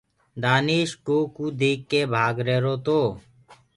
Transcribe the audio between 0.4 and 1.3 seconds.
دآيش گو